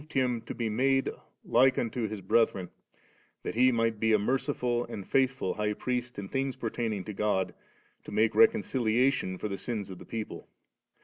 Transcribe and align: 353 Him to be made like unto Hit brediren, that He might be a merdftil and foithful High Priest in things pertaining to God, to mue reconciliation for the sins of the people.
353 0.09 0.21
Him 0.23 0.41
to 0.47 0.55
be 0.55 0.67
made 0.67 1.11
like 1.45 1.77
unto 1.77 2.07
Hit 2.07 2.27
brediren, 2.27 2.69
that 3.43 3.53
He 3.53 3.71
might 3.71 3.99
be 3.99 4.13
a 4.13 4.17
merdftil 4.17 4.89
and 4.89 5.07
foithful 5.07 5.57
High 5.57 5.73
Priest 5.73 6.17
in 6.17 6.27
things 6.27 6.55
pertaining 6.55 7.03
to 7.03 7.13
God, 7.13 7.53
to 8.05 8.11
mue 8.11 8.31
reconciliation 8.33 9.37
for 9.37 9.47
the 9.47 9.57
sins 9.57 9.91
of 9.91 9.99
the 9.99 10.05
people. 10.05 10.47